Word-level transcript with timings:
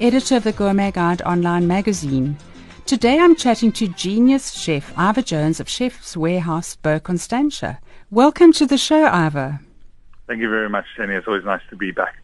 editor 0.00 0.36
of 0.36 0.44
the 0.44 0.52
Gourmet 0.52 0.90
Guide 0.90 1.22
online 1.22 1.66
magazine. 1.66 2.36
Today 2.84 3.18
I'm 3.18 3.34
chatting 3.34 3.72
to 3.72 3.88
genius 3.88 4.52
chef 4.52 4.92
Ivor 4.96 5.22
Jones 5.22 5.58
of 5.58 5.68
Chef's 5.68 6.16
Warehouse, 6.16 6.76
Beau 6.76 7.00
Constantia. 7.00 7.80
Welcome 8.10 8.52
to 8.54 8.66
the 8.66 8.78
show, 8.78 9.06
Ivor. 9.06 9.60
Thank 10.26 10.40
you 10.40 10.50
very 10.50 10.68
much, 10.68 10.84
Jenny. 10.96 11.14
It's 11.14 11.26
always 11.26 11.44
nice 11.44 11.62
to 11.70 11.76
be 11.76 11.92
back. 11.92 12.16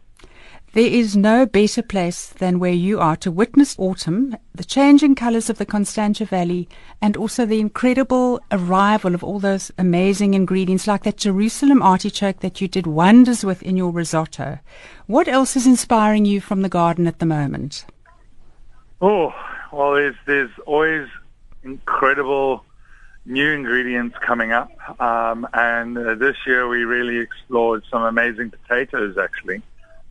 There 0.73 0.87
is 0.87 1.15
no 1.15 1.45
better 1.45 1.83
place 1.83 2.29
than 2.29 2.57
where 2.57 2.73
you 2.73 2.99
are 2.99 3.15
to 3.17 3.29
witness 3.29 3.75
autumn, 3.77 4.35
the 4.55 4.63
changing 4.63 5.13
colours 5.13 5.47
of 5.47 5.59
the 5.59 5.67
Constantia 5.67 6.25
Valley, 6.25 6.67
and 6.99 7.15
also 7.15 7.45
the 7.45 7.59
incredible 7.59 8.41
arrival 8.51 9.13
of 9.13 9.23
all 9.23 9.37
those 9.37 9.71
amazing 9.77 10.33
ingredients 10.33 10.87
like 10.87 11.03
that 11.03 11.17
Jerusalem 11.17 11.83
artichoke 11.83 12.39
that 12.39 12.59
you 12.59 12.67
did 12.67 12.87
wonders 12.87 13.45
with 13.45 13.61
in 13.61 13.77
your 13.77 13.91
risotto. 13.91 14.57
What 15.05 15.27
else 15.27 15.55
is 15.55 15.67
inspiring 15.67 16.25
you 16.25 16.41
from 16.41 16.63
the 16.63 16.69
garden 16.69 17.05
at 17.05 17.19
the 17.19 17.27
moment? 17.27 17.85
Oh, 18.99 19.31
well, 19.71 19.93
there's, 19.93 20.15
there's 20.25 20.51
always 20.65 21.07
incredible 21.61 22.65
new 23.27 23.51
ingredients 23.51 24.17
coming 24.25 24.53
up. 24.53 24.71
Um, 24.99 25.47
and 25.53 25.95
uh, 25.99 26.15
this 26.15 26.35
year 26.47 26.67
we 26.67 26.83
really 26.83 27.19
explored 27.19 27.83
some 27.91 28.01
amazing 28.01 28.49
potatoes, 28.49 29.19
actually. 29.19 29.61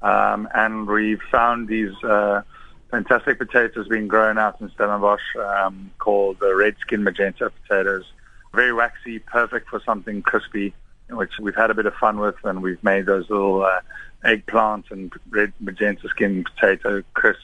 Um, 0.03 0.48
and 0.55 0.86
we've 0.86 1.22
found 1.31 1.69
these 1.69 1.92
uh, 2.03 2.42
fantastic 2.91 3.39
potatoes 3.39 3.89
being 3.89 4.08
grown 4.08 4.39
out 4.39 4.61
in 4.61 4.70
Stellenbosch 4.70 5.22
um, 5.39 5.91
called 5.98 6.39
the 6.41 6.55
red 6.55 6.77
skin 6.81 7.03
magenta 7.05 7.50
potatoes. 7.50 8.05
Very 8.53 8.73
waxy, 8.73 9.19
perfect 9.19 9.69
for 9.69 9.80
something 9.80 10.23
crispy, 10.23 10.75
which 11.08 11.33
we've 11.41 11.55
had 11.55 11.70
a 11.70 11.75
bit 11.75 11.86
of 11.86 11.95
fun 11.95 12.19
with, 12.19 12.36
and 12.45 12.62
we've 12.62 12.83
made 12.83 13.06
those 13.06 13.30
little 13.30 13.64
uh, 13.64 13.80
eggplant 14.25 14.86
and 14.91 15.12
red 15.30 15.53
magenta 15.61 16.08
skin 16.08 16.45
potato 16.45 17.03
crisp 17.14 17.41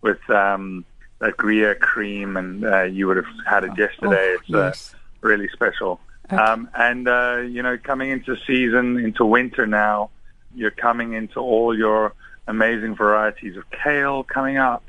with 0.00 0.18
um, 0.30 0.84
that 1.20 1.36
Gruyere 1.36 1.74
cream, 1.74 2.36
and 2.36 2.64
uh, 2.64 2.82
you 2.82 3.06
would 3.06 3.16
have 3.18 3.26
had 3.46 3.64
it 3.64 3.76
yesterday. 3.76 4.32
Oh, 4.32 4.38
it's 4.40 4.48
yes. 4.48 4.94
uh, 4.94 4.98
really 5.20 5.48
special. 5.48 6.00
Okay. 6.26 6.36
Um, 6.36 6.68
and 6.74 7.06
uh, 7.06 7.42
you 7.46 7.62
know, 7.62 7.78
coming 7.78 8.10
into 8.10 8.36
season, 8.46 8.98
into 8.98 9.24
winter 9.24 9.66
now, 9.66 10.10
you're 10.54 10.70
coming 10.70 11.12
into 11.12 11.40
all 11.40 11.76
your 11.76 12.14
amazing 12.46 12.94
varieties 12.94 13.56
of 13.56 13.64
kale 13.70 14.24
coming 14.24 14.56
up. 14.56 14.82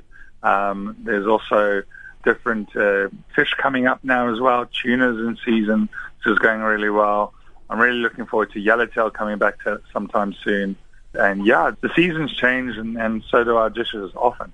Um, 0.43 0.95
there's 0.99 1.27
also 1.27 1.83
different 2.23 2.75
uh, 2.75 3.09
fish 3.35 3.53
coming 3.57 3.87
up 3.87 4.03
now 4.03 4.33
as 4.33 4.39
well. 4.39 4.65
Tuna's 4.65 5.17
in 5.17 5.37
season, 5.45 5.81
which 6.17 6.33
is 6.33 6.39
going 6.39 6.61
really 6.61 6.89
well. 6.89 7.33
I'm 7.69 7.79
really 7.79 7.99
looking 7.99 8.25
forward 8.25 8.51
to 8.51 8.59
yellowtail 8.59 9.11
coming 9.11 9.37
back 9.37 9.63
to 9.63 9.81
sometime 9.93 10.33
soon. 10.43 10.75
And 11.13 11.45
yeah, 11.45 11.71
the 11.81 11.89
seasons 11.95 12.33
change, 12.33 12.77
and, 12.77 12.97
and 12.97 13.23
so 13.29 13.43
do 13.43 13.55
our 13.55 13.69
dishes 13.69 14.11
often. 14.15 14.51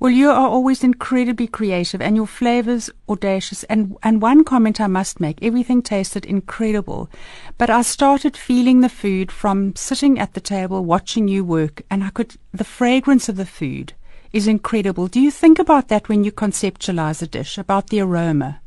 Well, 0.00 0.10
you 0.10 0.30
are 0.30 0.48
always 0.48 0.82
incredibly 0.82 1.46
creative 1.46 2.00
and 2.00 2.16
your 2.16 2.26
flavors 2.26 2.88
audacious. 3.06 3.64
And, 3.64 3.98
and 4.02 4.22
one 4.22 4.44
comment 4.44 4.80
I 4.80 4.86
must 4.86 5.20
make, 5.20 5.38
everything 5.42 5.82
tasted 5.82 6.24
incredible. 6.24 7.10
But 7.58 7.68
I 7.68 7.82
started 7.82 8.34
feeling 8.34 8.80
the 8.80 8.88
food 8.88 9.30
from 9.30 9.76
sitting 9.76 10.18
at 10.18 10.32
the 10.32 10.40
table, 10.40 10.86
watching 10.86 11.28
you 11.28 11.44
work, 11.44 11.82
and 11.90 12.02
I 12.02 12.08
could, 12.08 12.36
the 12.50 12.64
fragrance 12.64 13.28
of 13.28 13.36
the 13.36 13.44
food 13.44 13.92
is 14.32 14.48
incredible. 14.48 15.06
Do 15.06 15.20
you 15.20 15.30
think 15.30 15.58
about 15.58 15.88
that 15.88 16.08
when 16.08 16.24
you 16.24 16.32
conceptualize 16.32 17.20
a 17.20 17.26
dish, 17.26 17.58
about 17.58 17.88
the 17.88 18.00
aroma? 18.00 18.58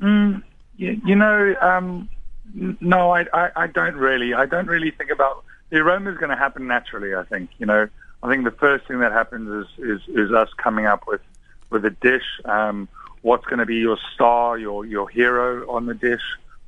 Mm, 0.00 0.42
you, 0.78 0.98
you 1.04 1.14
know, 1.14 1.56
um, 1.60 2.08
no, 2.54 3.10
I, 3.10 3.26
I, 3.34 3.50
I 3.54 3.66
don't 3.66 3.96
really. 3.96 4.32
I 4.32 4.46
don't 4.46 4.66
really 4.66 4.92
think 4.92 5.10
about 5.10 5.44
the 5.68 5.78
aroma 5.78 6.10
is 6.10 6.16
going 6.16 6.30
to 6.30 6.36
happen 6.36 6.66
naturally. 6.66 7.14
I 7.14 7.24
think 7.24 7.50
you 7.58 7.66
know. 7.66 7.88
I 8.22 8.28
think 8.28 8.44
the 8.44 8.50
first 8.50 8.86
thing 8.86 9.00
that 9.00 9.12
happens 9.12 9.48
is 9.78 9.84
is, 9.84 10.00
is 10.08 10.32
us 10.32 10.48
coming 10.56 10.86
up 10.86 11.06
with 11.06 11.22
with 11.70 11.84
a 11.84 11.90
dish. 11.90 12.24
Um, 12.44 12.88
what's 13.22 13.44
going 13.46 13.58
to 13.58 13.66
be 13.66 13.76
your 13.76 13.98
star, 14.14 14.58
your 14.58 14.84
your 14.84 15.08
hero 15.08 15.70
on 15.70 15.86
the 15.86 15.94
dish? 15.94 16.22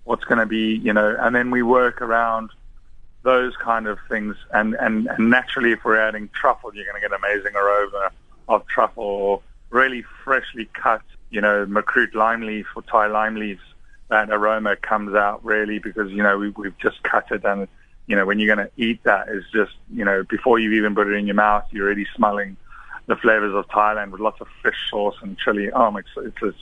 What's 0.04 0.24
going 0.24 0.38
to 0.38 0.46
be 0.46 0.76
you 0.76 0.92
know? 0.92 1.16
And 1.18 1.34
then 1.34 1.50
we 1.50 1.62
work 1.62 2.00
around 2.00 2.50
those 3.22 3.54
kind 3.56 3.86
of 3.86 3.98
things. 4.08 4.36
And 4.52 4.74
and, 4.74 5.06
and 5.06 5.30
naturally, 5.30 5.72
if 5.72 5.84
we're 5.84 6.00
adding 6.00 6.30
truffle, 6.34 6.74
you're 6.74 6.86
going 6.86 7.00
to 7.00 7.08
get 7.08 7.16
amazing 7.16 7.54
aroma 7.54 8.10
of 8.48 8.66
truffle 8.66 9.04
or 9.04 9.42
really 9.70 10.04
freshly 10.24 10.69
cut, 10.74 11.02
you 11.30 11.40
know, 11.40 11.66
makrut 11.66 12.14
lime 12.14 12.42
leaf 12.42 12.66
or 12.74 12.82
Thai 12.82 13.06
lime 13.06 13.36
leaves. 13.36 13.62
That 14.08 14.30
aroma 14.30 14.76
comes 14.76 15.14
out 15.14 15.42
really 15.44 15.78
because 15.78 16.10
you 16.10 16.22
know 16.22 16.38
we, 16.38 16.50
we've 16.50 16.76
just 16.78 17.02
cut 17.02 17.30
it 17.30 17.44
and 17.44 17.66
you 18.06 18.16
know, 18.16 18.26
when 18.26 18.38
you're 18.38 18.54
going 18.54 18.66
to 18.66 18.72
eat 18.82 19.02
that 19.04 19.28
is 19.28 19.44
just, 19.52 19.72
you 19.92 20.04
know, 20.04 20.24
before 20.28 20.58
you 20.58 20.72
even 20.72 20.94
put 20.94 21.06
it 21.06 21.14
in 21.14 21.26
your 21.26 21.34
mouth, 21.34 21.64
you're 21.70 21.86
already 21.86 22.06
smelling 22.16 22.56
the 23.06 23.16
flavors 23.16 23.54
of 23.54 23.66
Thailand 23.68 24.10
with 24.10 24.20
lots 24.20 24.40
of 24.40 24.48
fish 24.62 24.76
sauce 24.90 25.16
and 25.22 25.38
chili. 25.38 25.70
Oh, 25.72 25.96
it's, 25.96 26.08
it's, 26.16 26.36
it's 26.42 26.58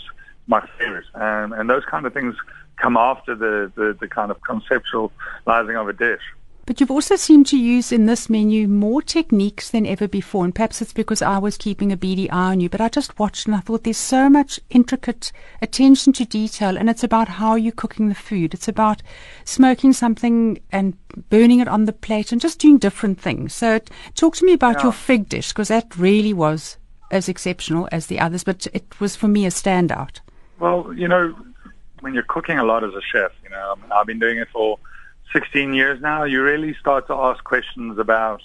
my 0.47 0.67
favorite. 0.79 1.07
Um, 1.15 1.53
and 1.53 1.69
those 1.69 1.85
kind 1.85 2.07
of 2.07 2.13
things 2.13 2.35
come 2.77 2.97
after 2.97 3.35
the, 3.35 3.73
the, 3.75 3.97
the 3.99 4.09
kind 4.09 4.31
of 4.31 4.41
conceptualizing 4.41 5.81
of 5.81 5.89
a 5.89 5.93
dish. 5.93 6.23
But 6.71 6.79
you've 6.79 6.93
also 6.93 7.17
seemed 7.17 7.49
to 7.49 7.59
use 7.59 7.91
in 7.91 8.07
this 8.07 8.31
menu 8.31 8.69
more 8.69 9.03
techniques 9.03 9.71
than 9.71 9.85
ever 9.87 10.07
before. 10.07 10.45
And 10.45 10.55
perhaps 10.55 10.81
it's 10.81 10.93
because 10.93 11.21
I 11.21 11.37
was 11.37 11.57
keeping 11.57 11.91
a 11.91 11.97
beady 11.97 12.31
eye 12.31 12.53
on 12.53 12.61
you. 12.61 12.69
But 12.69 12.81
I 12.81 12.89
just 12.89 13.19
watched 13.19 13.47
and 13.49 13.57
I 13.57 13.59
thought 13.59 13.83
there's 13.83 13.97
so 13.97 14.31
much 14.31 14.61
intricate 14.71 15.33
attention 15.61 16.13
to 16.13 16.25
detail. 16.25 16.77
And 16.77 16.89
it's 16.89 17.03
about 17.03 17.27
how 17.27 17.57
you're 17.57 17.73
cooking 17.73 18.09
the 18.09 18.15
food. 18.15 18.55
It's 18.55 18.69
about 18.69 19.03
smoking 19.45 19.93
something 19.93 20.61
and 20.71 20.97
burning 21.29 21.59
it 21.59 21.67
on 21.67 21.87
the 21.87 21.93
plate 21.93 22.31
and 22.31 22.41
just 22.41 22.61
doing 22.61 22.79
different 22.79 23.21
things. 23.21 23.53
So 23.53 23.81
talk 24.15 24.37
to 24.37 24.47
me 24.47 24.53
about 24.53 24.77
Yeah. 24.77 24.83
your 24.85 24.93
fig 24.93 25.29
dish 25.29 25.49
because 25.49 25.67
that 25.67 25.97
really 25.97 26.33
was 26.33 26.79
as 27.11 27.29
exceptional 27.29 27.89
as 27.91 28.07
the 28.07 28.21
others. 28.21 28.45
But 28.45 28.69
it 28.73 29.01
was 29.01 29.17
for 29.17 29.27
me 29.27 29.45
a 29.45 29.51
standout. 29.51 30.21
Well, 30.61 30.93
you 30.95 31.09
know, 31.09 31.35
when 31.99 32.15
you're 32.15 32.23
cooking 32.23 32.61
a 32.61 32.65
lot 32.65 32.85
as 32.85 32.95
a 32.95 33.03
chef, 33.03 33.33
you 33.43 33.51
know, 33.51 33.75
I've 33.91 34.07
been 34.07 34.21
doing 34.21 34.39
it 34.39 34.47
for 34.53 34.79
16 35.33 35.75
years 35.75 36.01
now, 36.01 36.25
you 36.25 36.43
really 36.43 36.75
start 36.75 37.07
to 37.07 37.15
ask 37.15 37.43
questions 37.45 37.99
about, 37.99 38.43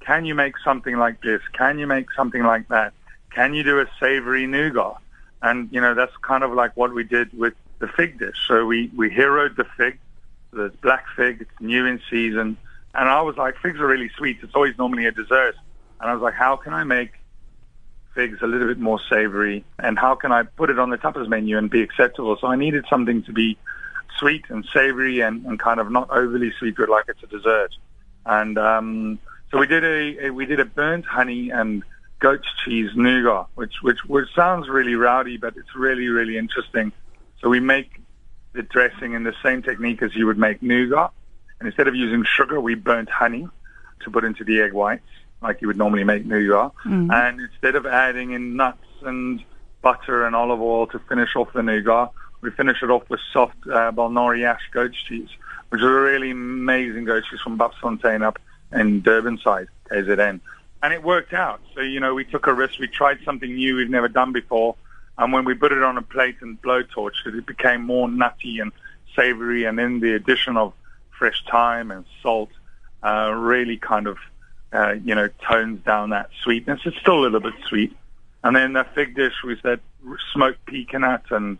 can 0.00 0.24
you 0.24 0.34
make 0.34 0.54
something 0.58 0.96
like 0.96 1.22
this? 1.22 1.40
Can 1.52 1.78
you 1.78 1.86
make 1.86 2.12
something 2.12 2.42
like 2.42 2.68
that? 2.68 2.92
Can 3.30 3.54
you 3.54 3.62
do 3.62 3.80
a 3.80 3.86
savory 3.98 4.46
nougat? 4.46 4.96
And, 5.42 5.68
you 5.72 5.80
know, 5.80 5.94
that's 5.94 6.16
kind 6.22 6.42
of 6.44 6.52
like 6.52 6.76
what 6.76 6.92
we 6.92 7.04
did 7.04 7.36
with 7.36 7.54
the 7.78 7.88
fig 7.88 8.18
dish. 8.18 8.36
So 8.46 8.64
we, 8.66 8.90
we 8.94 9.10
heroed 9.10 9.56
the 9.56 9.66
fig, 9.76 9.98
the 10.52 10.72
black 10.82 11.04
fig, 11.16 11.42
it's 11.42 11.60
new 11.60 11.86
in 11.86 12.00
season. 12.10 12.56
And 12.94 13.08
I 13.08 13.20
was 13.22 13.36
like, 13.36 13.58
figs 13.58 13.78
are 13.80 13.86
really 13.86 14.10
sweet. 14.16 14.38
It's 14.42 14.54
always 14.54 14.76
normally 14.78 15.06
a 15.06 15.12
dessert. 15.12 15.54
And 16.00 16.10
I 16.10 16.14
was 16.14 16.22
like, 16.22 16.34
how 16.34 16.56
can 16.56 16.72
I 16.72 16.84
make 16.84 17.12
figs 18.14 18.38
a 18.42 18.46
little 18.46 18.68
bit 18.68 18.78
more 18.78 19.00
savory? 19.10 19.64
And 19.78 19.98
how 19.98 20.14
can 20.14 20.32
I 20.32 20.44
put 20.44 20.70
it 20.70 20.78
on 20.78 20.90
the 20.90 20.96
tapas 20.96 21.28
menu 21.28 21.58
and 21.58 21.70
be 21.70 21.82
acceptable? 21.82 22.36
So 22.40 22.46
I 22.46 22.56
needed 22.56 22.84
something 22.88 23.22
to 23.24 23.32
be 23.32 23.58
sweet 24.18 24.44
and 24.48 24.66
savory 24.72 25.20
and, 25.20 25.44
and 25.46 25.58
kind 25.58 25.80
of 25.80 25.90
not 25.90 26.10
overly 26.10 26.52
sweet, 26.58 26.76
but 26.76 26.88
like 26.88 27.04
it's 27.08 27.22
a 27.22 27.26
dessert. 27.26 27.70
And 28.24 28.58
um, 28.58 29.18
so 29.50 29.58
we 29.58 29.66
did 29.66 29.84
a, 29.84 30.26
a 30.26 30.30
we 30.30 30.46
did 30.46 30.60
a 30.60 30.64
burnt 30.64 31.04
honey 31.04 31.50
and 31.50 31.82
goat's 32.18 32.48
cheese 32.64 32.90
nougat, 32.96 33.46
which 33.54 33.74
which 33.82 34.04
which 34.06 34.28
sounds 34.34 34.68
really 34.68 34.94
rowdy, 34.94 35.36
but 35.36 35.56
it's 35.56 35.74
really 35.74 36.08
really 36.08 36.36
interesting. 36.36 36.92
So 37.40 37.48
we 37.48 37.60
make 37.60 38.00
the 38.52 38.62
dressing 38.62 39.12
in 39.12 39.22
the 39.22 39.34
same 39.42 39.62
technique 39.62 40.02
as 40.02 40.14
you 40.14 40.26
would 40.26 40.38
make 40.38 40.62
nougat, 40.62 41.10
and 41.60 41.66
instead 41.66 41.88
of 41.88 41.94
using 41.94 42.24
sugar, 42.24 42.60
we 42.60 42.74
burnt 42.74 43.10
honey 43.10 43.46
to 44.00 44.10
put 44.10 44.24
into 44.24 44.44
the 44.44 44.60
egg 44.60 44.72
whites, 44.72 45.08
like 45.42 45.60
you 45.60 45.68
would 45.68 45.78
normally 45.78 46.04
make 46.04 46.24
nougat. 46.24 46.72
And 47.10 47.40
instead 47.40 47.76
of 47.76 47.86
adding 47.86 48.32
in 48.32 48.56
nuts 48.56 48.78
and 49.02 49.42
butter 49.82 50.26
and 50.26 50.34
olive 50.34 50.60
oil 50.60 50.86
to 50.88 50.98
finish 51.00 51.36
off 51.36 51.52
the 51.52 51.62
nougat, 51.62 52.10
we 52.40 52.50
finish 52.50 52.82
it 52.82 52.90
off 52.90 53.08
with 53.08 53.20
soft 53.32 53.56
uh, 53.66 53.92
Belnori 53.92 54.44
Ash 54.44 54.62
goat's 54.72 54.96
cheese, 55.02 55.28
which 55.68 55.80
is 55.80 55.86
a 55.86 55.90
really 55.90 56.30
amazing 56.30 57.04
goat 57.04 57.24
cheese 57.28 57.40
from 57.40 57.58
Bapsfontein 57.58 58.22
up 58.22 58.38
in 58.72 59.02
Durban 59.02 59.38
side, 59.38 59.68
KZN. 59.90 60.40
And 60.82 60.92
it 60.92 61.02
worked 61.02 61.32
out. 61.32 61.60
So, 61.74 61.80
you 61.80 62.00
know, 62.00 62.14
we 62.14 62.24
took 62.24 62.46
a 62.46 62.54
risk. 62.54 62.78
We 62.78 62.88
tried 62.88 63.18
something 63.24 63.52
new 63.52 63.76
we've 63.76 63.90
never 63.90 64.08
done 64.08 64.32
before. 64.32 64.76
And 65.18 65.32
when 65.32 65.44
we 65.44 65.54
put 65.54 65.72
it 65.72 65.82
on 65.82 65.96
a 65.96 66.02
plate 66.02 66.36
and 66.42 66.60
blowtorched 66.60 67.26
it, 67.26 67.34
it 67.34 67.46
became 67.46 67.82
more 67.82 68.08
nutty 68.08 68.60
and 68.60 68.72
savory. 69.14 69.64
And 69.64 69.78
then 69.78 70.00
the 70.00 70.14
addition 70.14 70.56
of 70.56 70.74
fresh 71.18 71.42
thyme 71.50 71.90
and 71.90 72.04
salt 72.22 72.50
uh, 73.02 73.32
really 73.32 73.78
kind 73.78 74.06
of, 74.06 74.18
uh, 74.72 74.92
you 74.92 75.14
know, 75.14 75.28
tones 75.48 75.82
down 75.84 76.10
that 76.10 76.28
sweetness. 76.42 76.80
It's 76.84 76.98
still 76.98 77.20
a 77.20 77.22
little 77.22 77.40
bit 77.40 77.54
sweet. 77.66 77.96
And 78.44 78.54
then 78.54 78.74
the 78.74 78.84
fig 78.94 79.16
dish 79.16 79.42
was 79.42 79.58
that 79.62 79.80
smoked 80.32 80.64
pecan 80.66 81.02
and 81.30 81.58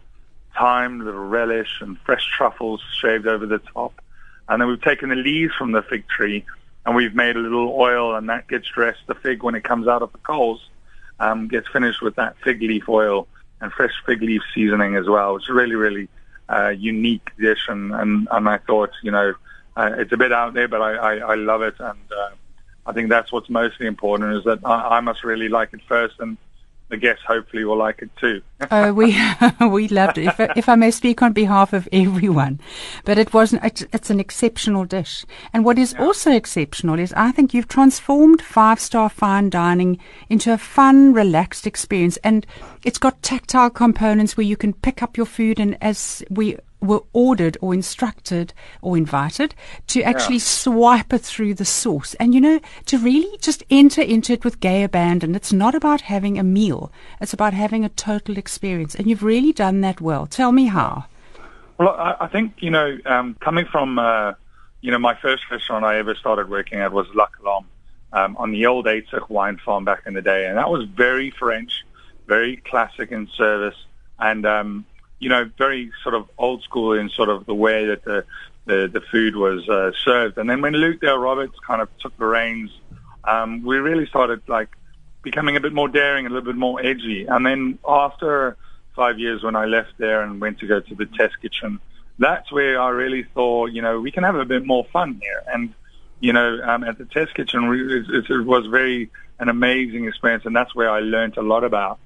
thyme, 0.58 1.04
little 1.04 1.26
relish, 1.26 1.80
and 1.80 1.98
fresh 2.00 2.26
truffles 2.36 2.82
shaved 3.00 3.26
over 3.26 3.46
the 3.46 3.58
top. 3.58 4.00
And 4.48 4.60
then 4.60 4.68
we've 4.68 4.82
taken 4.82 5.08
the 5.08 5.16
leaves 5.16 5.54
from 5.54 5.72
the 5.72 5.82
fig 5.82 6.08
tree 6.08 6.44
and 6.86 6.94
we've 6.94 7.14
made 7.14 7.36
a 7.36 7.40
little 7.40 7.74
oil, 7.76 8.14
and 8.14 8.28
that 8.28 8.46
gets 8.46 8.68
dressed. 8.68 9.00
The 9.08 9.16
fig, 9.16 9.42
when 9.42 9.56
it 9.56 9.64
comes 9.64 9.88
out 9.88 10.02
of 10.02 10.12
the 10.12 10.18
coals, 10.18 10.70
um, 11.18 11.48
gets 11.48 11.66
finished 11.68 12.00
with 12.00 12.14
that 12.14 12.36
fig 12.44 12.62
leaf 12.62 12.88
oil 12.88 13.26
and 13.60 13.72
fresh 13.72 13.92
fig 14.06 14.22
leaf 14.22 14.42
seasoning 14.54 14.94
as 14.94 15.08
well. 15.08 15.34
It's 15.36 15.48
a 15.48 15.52
really, 15.52 15.74
really 15.74 16.08
uh, 16.48 16.68
unique 16.68 17.28
dish, 17.40 17.66
and, 17.66 17.92
and, 17.92 18.28
and 18.30 18.48
I 18.48 18.58
thought, 18.58 18.90
you 19.02 19.10
know, 19.10 19.34
uh, 19.76 19.96
it's 19.98 20.12
a 20.12 20.16
bit 20.16 20.32
out 20.32 20.54
there, 20.54 20.68
but 20.68 20.80
I, 20.80 20.94
I, 20.94 21.14
I 21.16 21.34
love 21.34 21.62
it, 21.62 21.74
and 21.80 21.98
uh, 22.16 22.30
I 22.86 22.92
think 22.92 23.08
that's 23.08 23.32
what's 23.32 23.50
mostly 23.50 23.88
important 23.88 24.36
is 24.36 24.44
that 24.44 24.60
I, 24.64 24.98
I 24.98 25.00
must 25.00 25.24
really 25.24 25.48
like 25.48 25.72
it 25.72 25.80
first, 25.88 26.20
and 26.20 26.38
the 26.88 26.96
guests 26.96 27.24
hopefully 27.26 27.64
will 27.64 27.76
like 27.76 28.00
it 28.00 28.10
too. 28.16 28.42
oh, 28.70 28.92
we 28.92 29.16
we 29.60 29.88
loved 29.88 30.18
it. 30.18 30.26
If, 30.26 30.40
if, 30.56 30.68
I 30.68 30.76
may 30.76 30.90
speak 30.90 31.20
on 31.20 31.32
behalf 31.32 31.72
of 31.72 31.88
everyone, 31.92 32.60
but 33.04 33.18
it 33.18 33.34
wasn't. 33.34 33.64
It's, 33.64 33.84
it's 33.92 34.10
an 34.10 34.20
exceptional 34.20 34.84
dish, 34.84 35.24
and 35.52 35.64
what 35.64 35.78
is 35.78 35.92
yeah. 35.92 36.04
also 36.04 36.30
exceptional 36.30 36.98
is 36.98 37.12
I 37.14 37.32
think 37.32 37.52
you've 37.52 37.68
transformed 37.68 38.40
five 38.40 38.80
star 38.80 39.08
fine 39.08 39.50
dining 39.50 39.98
into 40.28 40.52
a 40.52 40.58
fun, 40.58 41.12
relaxed 41.12 41.66
experience, 41.66 42.18
and 42.18 42.46
it's 42.84 42.98
got 42.98 43.22
tactile 43.22 43.70
components 43.70 44.36
where 44.36 44.46
you 44.46 44.56
can 44.56 44.72
pick 44.72 45.02
up 45.02 45.16
your 45.16 45.26
food, 45.26 45.58
and 45.58 45.76
as 45.82 46.24
we 46.30 46.56
were 46.80 47.02
ordered 47.12 47.56
or 47.60 47.72
instructed 47.72 48.52
or 48.82 48.96
invited 48.96 49.54
to 49.86 50.02
actually 50.02 50.36
yeah. 50.36 50.40
swipe 50.40 51.12
it 51.12 51.22
through 51.22 51.54
the 51.54 51.64
sauce 51.64 52.14
and 52.14 52.34
you 52.34 52.40
know 52.40 52.60
to 52.84 52.98
really 52.98 53.36
just 53.38 53.62
enter 53.70 54.02
into 54.02 54.32
it 54.32 54.44
with 54.44 54.60
gay 54.60 54.82
abandon 54.82 55.34
it's 55.34 55.52
not 55.52 55.74
about 55.74 56.02
having 56.02 56.38
a 56.38 56.42
meal. 56.42 56.92
It's 57.20 57.32
about 57.32 57.54
having 57.54 57.84
a 57.84 57.88
total 57.88 58.36
experience. 58.38 58.94
And 58.94 59.08
you've 59.08 59.22
really 59.22 59.52
done 59.52 59.80
that 59.80 60.00
well. 60.00 60.26
Tell 60.26 60.52
me 60.52 60.66
how. 60.66 61.06
Well 61.78 61.90
i, 61.90 62.16
I 62.20 62.26
think 62.28 62.54
you 62.58 62.70
know 62.70 62.98
um, 63.06 63.36
coming 63.40 63.66
from 63.66 63.98
uh, 63.98 64.34
you 64.80 64.90
know 64.90 64.98
my 64.98 65.14
first 65.14 65.50
restaurant 65.50 65.84
i 65.84 65.98
ever 65.98 66.14
started 66.14 66.48
working 66.48 66.78
at 66.80 66.92
was 66.92 67.06
La 67.14 67.26
Colombe 67.26 67.66
um, 68.12 68.36
on 68.36 68.50
the 68.52 68.66
old 68.66 68.86
Uitsig 68.86 69.28
wine 69.28 69.58
farm 69.58 69.84
back 69.84 70.02
in 70.06 70.14
the 70.14 70.22
day. 70.22 70.46
And 70.46 70.56
that 70.58 70.70
was 70.70 70.86
very 70.88 71.30
french 71.30 71.84
very 72.26 72.56
classic 72.56 73.12
in 73.12 73.28
service. 73.36 73.76
And 74.18 74.44
um, 74.46 74.84
you 75.18 75.28
know, 75.28 75.50
very 75.56 75.90
sort 76.02 76.14
of 76.14 76.28
old 76.38 76.62
school 76.62 76.92
in 76.92 77.08
sort 77.10 77.28
of 77.28 77.46
the 77.46 77.54
way 77.54 77.86
that 77.86 78.04
the 78.04 78.24
the, 78.66 78.90
the 78.92 79.00
food 79.00 79.36
was 79.36 79.68
uh, 79.68 79.92
served. 80.04 80.38
And 80.38 80.50
then 80.50 80.60
when 80.60 80.72
Luke 80.72 81.00
Dale 81.00 81.18
Roberts 81.18 81.56
kind 81.64 81.80
of 81.80 81.88
took 81.98 82.16
the 82.18 82.26
reins, 82.26 82.70
um, 83.22 83.62
we 83.62 83.76
really 83.76 84.06
started 84.06 84.42
like 84.48 84.68
becoming 85.22 85.56
a 85.56 85.60
bit 85.60 85.72
more 85.72 85.88
daring, 85.88 86.26
a 86.26 86.28
little 86.28 86.44
bit 86.44 86.56
more 86.56 86.84
edgy. 86.84 87.26
And 87.26 87.46
then 87.46 87.78
after 87.86 88.56
five 88.96 89.20
years, 89.20 89.44
when 89.44 89.54
I 89.54 89.66
left 89.66 89.92
there 89.98 90.22
and 90.22 90.40
went 90.40 90.58
to 90.60 90.66
go 90.66 90.80
to 90.80 90.94
the 90.96 91.06
test 91.06 91.40
kitchen, 91.40 91.78
that's 92.18 92.50
where 92.50 92.80
I 92.80 92.88
really 92.88 93.22
thought, 93.34 93.70
you 93.70 93.82
know, 93.82 94.00
we 94.00 94.10
can 94.10 94.24
have 94.24 94.34
a 94.34 94.44
bit 94.44 94.66
more 94.66 94.84
fun 94.92 95.20
here. 95.22 95.44
And 95.46 95.72
you 96.20 96.32
know, 96.32 96.60
um, 96.62 96.82
at 96.84 96.98
the 96.98 97.04
test 97.04 97.34
kitchen, 97.34 97.64
it, 98.08 98.30
it 98.30 98.46
was 98.46 98.66
very 98.66 99.10
an 99.38 99.48
amazing 99.48 100.06
experience, 100.06 100.46
and 100.46 100.56
that's 100.56 100.74
where 100.74 100.90
I 100.90 101.00
learned 101.00 101.36
a 101.36 101.42
lot 101.42 101.62
about 101.62 101.98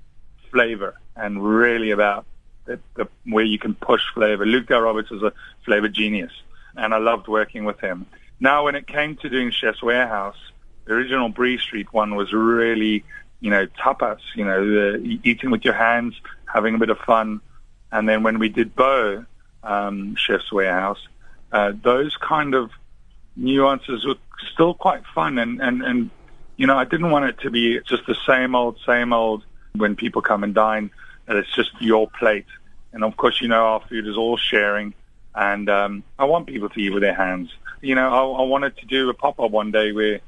flavor 0.50 0.94
and 1.14 1.42
really 1.42 1.92
about 1.92 2.26
the, 2.70 2.78
the, 2.94 3.08
where 3.24 3.44
you 3.44 3.58
can 3.58 3.74
push 3.74 4.02
flavor. 4.14 4.46
Luke 4.46 4.68
Dale 4.68 4.80
Roberts 4.80 5.10
is 5.10 5.22
a 5.22 5.32
flavor 5.64 5.88
genius, 5.88 6.32
and 6.76 6.94
I 6.94 6.98
loved 6.98 7.26
working 7.26 7.64
with 7.64 7.80
him. 7.80 8.06
Now, 8.38 8.64
when 8.64 8.74
it 8.74 8.86
came 8.86 9.16
to 9.16 9.28
doing 9.28 9.50
Chef's 9.50 9.82
Warehouse, 9.82 10.36
the 10.84 10.94
original 10.94 11.28
Bree 11.28 11.58
Street 11.58 11.92
one 11.92 12.14
was 12.14 12.32
really, 12.32 13.04
you 13.40 13.50
know, 13.50 13.66
tapas, 13.66 14.20
you 14.34 14.44
know, 14.44 14.64
the, 14.64 15.20
eating 15.24 15.50
with 15.50 15.64
your 15.64 15.74
hands, 15.74 16.14
having 16.46 16.74
a 16.74 16.78
bit 16.78 16.90
of 16.90 16.98
fun. 16.98 17.40
And 17.92 18.08
then 18.08 18.22
when 18.22 18.38
we 18.38 18.48
did 18.48 18.74
Beau, 18.74 19.24
um, 19.62 20.14
Chef's 20.16 20.52
Warehouse, 20.52 21.00
uh, 21.52 21.72
those 21.82 22.16
kind 22.16 22.54
of 22.54 22.70
nuances 23.36 24.06
were 24.06 24.14
still 24.52 24.74
quite 24.74 25.02
fun. 25.14 25.38
And, 25.38 25.60
and, 25.60 25.82
and, 25.82 26.10
you 26.56 26.66
know, 26.66 26.78
I 26.78 26.84
didn't 26.84 27.10
want 27.10 27.24
it 27.26 27.40
to 27.40 27.50
be 27.50 27.80
just 27.80 28.06
the 28.06 28.16
same 28.26 28.54
old, 28.54 28.78
same 28.86 29.12
old 29.12 29.44
when 29.74 29.96
people 29.96 30.22
come 30.22 30.44
and 30.44 30.54
dine, 30.54 30.90
that 31.26 31.36
it's 31.36 31.52
just 31.54 31.70
your 31.80 32.08
plate. 32.18 32.46
And 32.92 33.04
of 33.04 33.16
course, 33.16 33.40
you 33.40 33.48
know, 33.48 33.64
our 33.64 33.80
food 33.88 34.06
is 34.06 34.16
all 34.16 34.36
sharing. 34.36 34.94
And 35.34 35.68
um, 35.70 36.02
I 36.18 36.24
want 36.24 36.46
people 36.46 36.68
to 36.68 36.80
eat 36.80 36.90
with 36.90 37.02
their 37.02 37.14
hands. 37.14 37.50
You 37.80 37.94
know, 37.94 38.08
I, 38.08 38.42
I 38.42 38.44
wanted 38.44 38.76
to 38.78 38.86
do 38.86 39.08
a 39.08 39.14
pop-up 39.14 39.50
one 39.50 39.70
day 39.70 39.92
where 39.92 40.20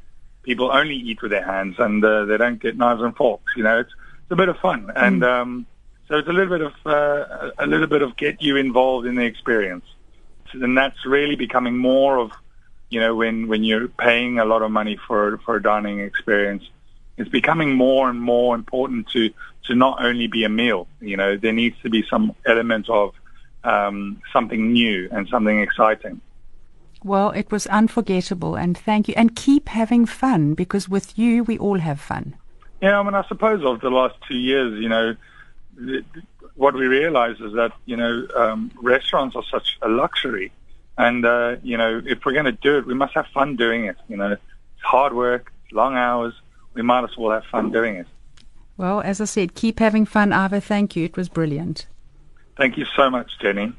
people 0.42 0.70
only 0.70 0.94
eat 0.94 1.22
with 1.22 1.30
their 1.30 1.44
hands 1.44 1.76
and 1.78 2.04
uh, 2.04 2.24
they 2.24 2.36
don't 2.36 2.60
get 2.60 2.76
knives 2.76 3.02
and 3.02 3.16
forks. 3.16 3.52
You 3.56 3.64
know, 3.64 3.80
it's, 3.80 3.92
it's 4.22 4.30
a 4.30 4.36
bit 4.36 4.48
of 4.48 4.58
fun. 4.58 4.86
Mm. 4.86 4.92
And 4.94 5.24
um, 5.24 5.66
so 6.08 6.18
it's 6.18 6.28
a 6.28 6.32
little 6.32 6.58
bit 6.58 6.66
of 6.66 6.72
uh, 6.86 7.50
a 7.58 7.66
little 7.66 7.86
bit 7.86 8.02
of 8.02 8.16
get 8.16 8.42
you 8.42 8.56
involved 8.56 9.06
in 9.06 9.16
the 9.16 9.24
experience. 9.24 9.84
And 10.52 10.76
that's 10.76 11.04
really 11.06 11.36
becoming 11.36 11.78
more 11.78 12.18
of, 12.18 12.30
you 12.90 13.00
know, 13.00 13.14
when, 13.14 13.48
when 13.48 13.64
you're 13.64 13.88
paying 13.88 14.38
a 14.38 14.44
lot 14.44 14.62
of 14.62 14.70
money 14.70 14.98
for, 15.06 15.38
for 15.38 15.56
a 15.56 15.62
dining 15.62 16.00
experience, 16.00 16.62
it's 17.16 17.30
becoming 17.30 17.72
more 17.74 18.10
and 18.10 18.20
more 18.20 18.54
important 18.54 19.08
to 19.10 19.30
to 19.66 19.74
not 19.74 20.02
only 20.04 20.26
be 20.26 20.44
a 20.44 20.48
meal. 20.48 20.88
You 21.00 21.16
know, 21.16 21.36
there 21.36 21.52
needs 21.52 21.76
to 21.82 21.90
be 21.90 22.04
some 22.08 22.34
element 22.46 22.88
of 22.88 23.14
um, 23.64 24.20
something 24.32 24.72
new 24.72 25.08
and 25.12 25.28
something 25.28 25.60
exciting. 25.60 26.20
Well, 27.04 27.30
it 27.30 27.50
was 27.50 27.66
unforgettable, 27.66 28.54
and 28.54 28.78
thank 28.78 29.08
you. 29.08 29.14
And 29.16 29.34
keep 29.34 29.68
having 29.68 30.06
fun 30.06 30.54
because 30.54 30.88
with 30.88 31.18
you, 31.18 31.42
we 31.42 31.58
all 31.58 31.80
have 31.80 32.00
fun. 32.00 32.36
Yeah, 32.80 32.98
I 32.98 33.02
mean, 33.02 33.14
I 33.14 33.26
suppose 33.26 33.64
over 33.64 33.78
the 33.78 33.90
last 33.90 34.16
two 34.28 34.36
years, 34.36 34.80
you 34.80 34.88
know, 34.88 35.16
what 36.54 36.74
we 36.74 36.86
realize 36.86 37.40
is 37.40 37.54
that 37.54 37.72
you 37.86 37.96
know 37.96 38.26
um, 38.36 38.70
restaurants 38.80 39.34
are 39.36 39.44
such 39.50 39.78
a 39.82 39.88
luxury, 39.88 40.52
and 40.96 41.24
uh, 41.24 41.56
you 41.62 41.76
know, 41.76 42.00
if 42.04 42.24
we're 42.24 42.32
going 42.32 42.44
to 42.44 42.52
do 42.52 42.78
it, 42.78 42.86
we 42.86 42.94
must 42.94 43.14
have 43.14 43.26
fun 43.28 43.56
doing 43.56 43.86
it. 43.86 43.96
You 44.08 44.16
know, 44.16 44.32
it's 44.32 44.82
hard 44.82 45.12
work, 45.12 45.52
long 45.72 45.96
hours. 45.96 46.34
We 46.74 46.82
might 46.82 47.04
as 47.04 47.16
well 47.16 47.32
have 47.32 47.44
fun 47.50 47.70
doing 47.70 47.96
it. 47.96 48.06
Well, 48.82 49.00
as 49.00 49.20
I 49.20 49.26
said, 49.26 49.54
keep 49.54 49.78
having 49.78 50.04
fun, 50.04 50.32
Ivor. 50.32 50.58
Thank 50.58 50.96
you. 50.96 51.04
It 51.04 51.16
was 51.16 51.28
brilliant. 51.28 51.86
Thank 52.56 52.76
you 52.76 52.84
so 52.96 53.08
much, 53.08 53.30
Jenny. 53.40 53.74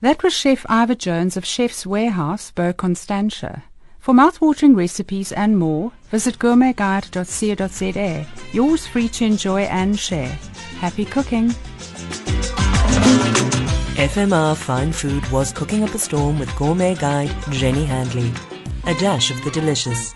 That 0.00 0.22
was 0.22 0.32
Chef 0.32 0.64
Ivor 0.70 0.94
Jones 0.94 1.36
of 1.36 1.44
Chef's 1.44 1.86
Warehouse, 1.86 2.50
Beau 2.52 2.72
Constantia. 2.72 3.64
For 3.98 4.14
mouthwatering 4.14 4.74
recipes 4.74 5.32
and 5.32 5.58
more, 5.58 5.92
visit 6.10 6.38
gourmetguide.co.za. 6.38 8.26
Yours 8.54 8.86
free 8.86 9.08
to 9.08 9.26
enjoy 9.26 9.64
and 9.64 9.98
share. 9.98 10.38
Happy 10.80 11.04
cooking! 11.04 11.50
FMR 13.98 14.56
Fine 14.56 14.92
Food 14.92 15.30
was 15.30 15.52
cooking 15.52 15.84
up 15.84 15.94
a 15.94 15.98
storm 15.98 16.38
with 16.38 16.56
gourmet 16.56 16.94
guide 16.94 17.34
Jenny 17.50 17.84
Handley. 17.84 18.32
A 18.86 18.94
dash 18.94 19.30
of 19.30 19.44
the 19.44 19.50
delicious. 19.50 20.14